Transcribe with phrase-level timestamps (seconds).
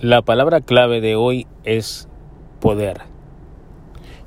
[0.00, 2.08] La palabra clave de hoy es
[2.60, 3.00] poder.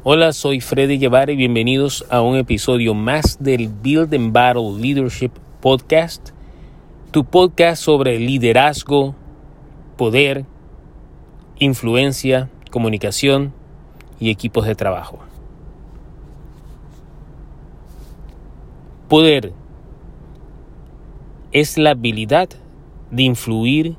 [0.04, 5.32] Hola, soy Freddy Guevara y bienvenidos a un episodio más del Build and Battle Leadership
[5.62, 6.32] Podcast,
[7.12, 9.16] tu podcast sobre liderazgo,
[9.96, 10.46] poder,
[11.58, 13.54] influencia, comunicación
[14.20, 15.20] y equipos de trabajo.
[19.08, 19.54] Poder
[21.54, 22.50] es la habilidad
[23.10, 23.96] de influir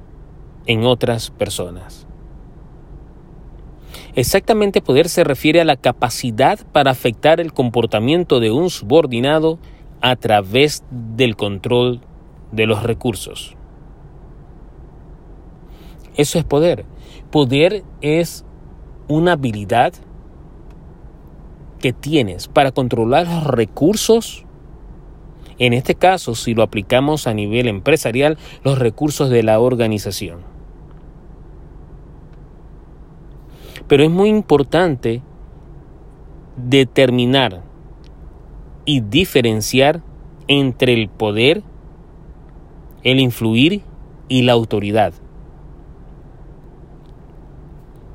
[0.66, 2.06] en otras personas.
[4.14, 9.58] Exactamente poder se refiere a la capacidad para afectar el comportamiento de un subordinado
[10.02, 12.02] a través del control
[12.50, 13.56] de los recursos.
[16.16, 16.84] Eso es poder.
[17.30, 18.44] Poder es
[19.08, 19.94] una habilidad
[21.80, 24.44] que tienes para controlar los recursos.
[25.58, 30.40] En este caso, si lo aplicamos a nivel empresarial, los recursos de la organización.
[33.92, 35.20] Pero es muy importante
[36.56, 37.62] determinar
[38.86, 40.00] y diferenciar
[40.48, 41.62] entre el poder,
[43.02, 43.82] el influir
[44.28, 45.12] y la autoridad.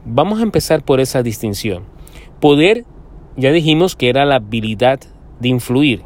[0.03, 1.83] Vamos a empezar por esa distinción.
[2.41, 2.83] Poder,
[3.35, 4.99] ya dijimos que era la habilidad
[5.39, 6.01] de influir.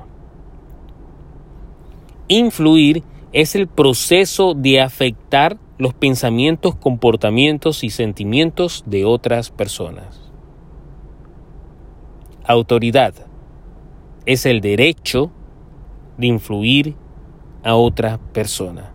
[2.28, 10.32] Influir es el proceso de afectar los pensamientos, comportamientos y sentimientos de otras personas.
[12.44, 13.16] Autoridad
[14.28, 15.32] es el derecho
[16.20, 16.94] de influir
[17.64, 18.94] a otra persona.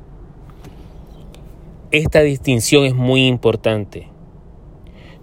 [1.90, 4.06] Esta distinción es muy importante.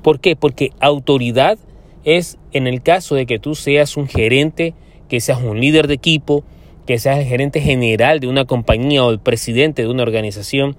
[0.02, 0.36] ¿Por qué?
[0.36, 1.58] Porque autoridad
[2.04, 4.74] es en el caso de que tú seas un gerente,
[5.08, 6.44] que seas un líder de equipo,
[6.86, 10.76] que seas el gerente general de una compañía o el presidente de una organización,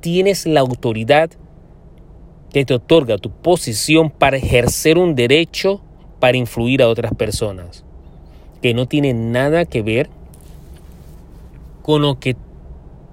[0.00, 1.30] tienes la autoridad
[2.52, 5.80] que te otorga tu posición para ejercer un derecho
[6.18, 7.84] para influir a otras personas,
[8.60, 10.10] que no tiene nada que ver
[11.82, 12.36] con lo que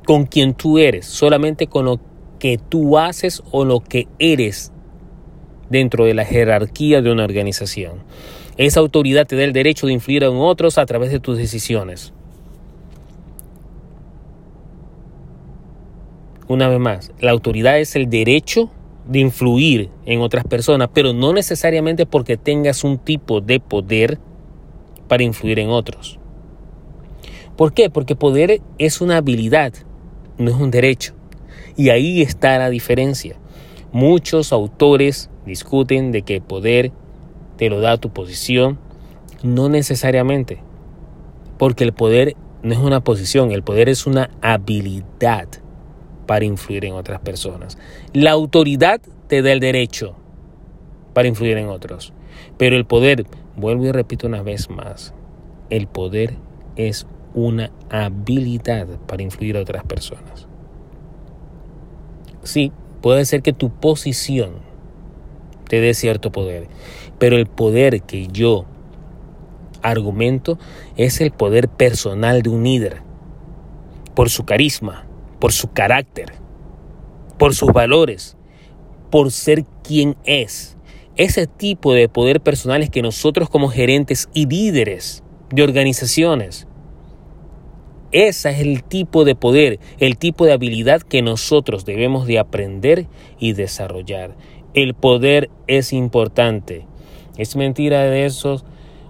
[0.06, 2.00] con quien tú eres, solamente con lo
[2.40, 4.72] que tú haces o lo que eres
[5.70, 8.04] dentro de la jerarquía de una organización.
[8.58, 12.14] Esa autoridad te da el derecho de influir en otros a través de tus decisiones.
[16.50, 18.72] Una vez más, la autoridad es el derecho
[19.06, 24.18] de influir en otras personas, pero no necesariamente porque tengas un tipo de poder
[25.10, 26.20] para influir en otros.
[27.58, 27.90] ¿Por qué?
[27.90, 29.74] Porque poder es una habilidad,
[30.38, 31.14] no es un derecho.
[31.76, 33.36] Y ahí está la diferencia.
[33.92, 36.94] Muchos autores discuten de que poder
[37.58, 38.80] te lo da tu posición,
[39.44, 40.60] no necesariamente.
[41.58, 45.48] Porque el poder no es una posición, el poder es una habilidad
[46.28, 47.80] para influir en otras personas.
[48.14, 50.16] La autoridad te da el derecho
[51.14, 52.14] para influir en otros.
[52.60, 55.16] Pero el poder, vuelvo y repito una vez más,
[55.72, 56.36] el poder
[56.76, 60.48] es una habilidad para influir a otras personas.
[62.44, 62.72] Sí,
[63.02, 64.52] puede ser que tu posición
[65.68, 66.68] te dé cierto poder,
[67.18, 68.66] pero el poder que yo
[69.82, 70.60] argumento
[70.98, 73.02] es el poder personal de un líder,
[74.14, 75.07] por su carisma,
[75.40, 76.34] por su carácter,
[77.38, 78.38] por sus valores,
[79.10, 80.78] por ser quien es.
[81.16, 86.68] Ese tipo de poder personal es que nosotros como gerentes y líderes de organizaciones,
[88.12, 93.08] ese es el tipo de poder, el tipo de habilidad que nosotros debemos de aprender
[93.38, 94.36] y desarrollar.
[94.74, 96.86] El poder es importante.
[97.38, 98.64] ¿Es mentira de eso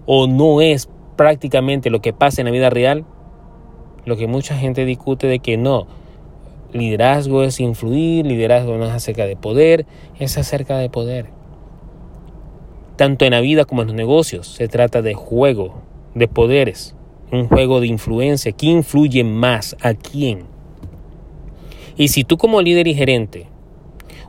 [0.06, 3.06] o no es prácticamente lo que pasa en la vida real?
[4.06, 5.88] Lo que mucha gente discute de que no,
[6.74, 9.86] Liderazgo es influir, liderazgo no es acerca de poder,
[10.20, 11.28] es acerca de poder.
[12.98, 15.82] Tanto en la vida como en los negocios se trata de juego,
[16.14, 16.96] de poderes,
[17.32, 18.52] un juego de influencia.
[18.52, 20.46] ¿Quién influye más a quién?
[21.96, 23.48] Y si tú como líder y gerente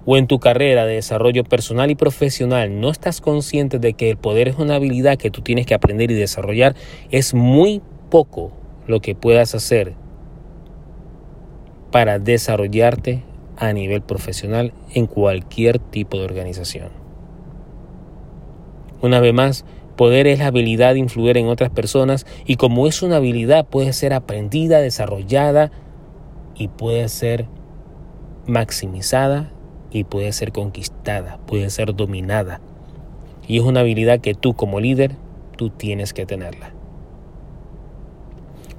[0.07, 4.17] o en tu carrera de desarrollo personal y profesional no estás consciente de que el
[4.17, 6.77] poder es una habilidad que tú tienes que aprender y desarrollar,
[7.11, 8.53] es muy poco
[8.87, 9.95] lo que puedas hacer
[11.91, 13.23] para desarrollarte
[13.57, 16.91] a nivel profesional en cualquier tipo de organización.
[19.01, 19.65] Una vez más,
[19.97, 23.93] poder es la habilidad de influir en otras personas y como es una habilidad puede
[23.93, 25.71] ser aprendida, desarrollada
[26.55, 27.47] y puede ser
[28.47, 29.51] maximizada
[29.91, 32.61] y puede ser conquistada, puede ser dominada.
[33.47, 35.17] Y es una habilidad que tú como líder,
[35.57, 36.73] tú tienes que tenerla.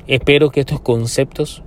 [0.08, 1.64] Espero que estos conceptos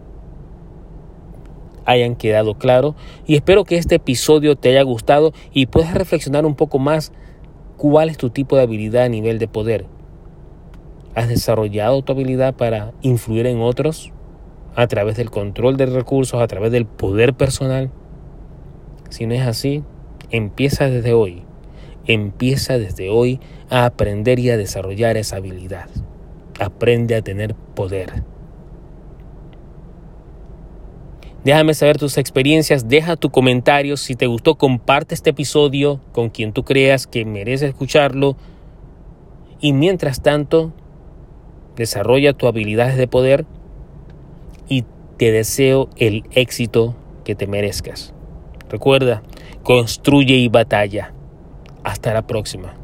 [1.84, 2.94] hayan quedado claro
[3.26, 7.12] y espero que este episodio te haya gustado y puedas reflexionar un poco más
[7.76, 9.86] cuál es tu tipo de habilidad a nivel de poder.
[11.14, 14.12] ¿Has desarrollado tu habilidad para influir en otros
[14.74, 17.90] a través del control de recursos, a través del poder personal?
[19.10, 19.82] Si no es así,
[20.30, 21.42] empieza desde hoy.
[22.06, 25.88] Empieza desde hoy a aprender y a desarrollar esa habilidad.
[26.58, 28.22] Aprende a tener poder.
[31.44, 33.96] Déjame saber tus experiencias, deja tu comentario.
[33.96, 38.36] Si te gustó, comparte este episodio con quien tú creas que merece escucharlo.
[39.60, 40.72] Y mientras tanto,
[41.76, 43.44] desarrolla tus habilidades de poder
[44.68, 44.84] y
[45.16, 46.94] te deseo el éxito
[47.24, 48.14] que te merezcas.
[48.68, 49.22] Recuerda,
[49.64, 51.12] construye y batalla.
[51.82, 52.81] Hasta la próxima.